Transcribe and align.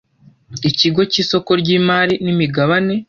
Ikigo 0.69 1.01
cy 1.11 1.17
isoko 1.23 1.51
ry 1.61 1.69
imari 1.77 2.13
n 2.23 2.25
imigabane 2.33 2.95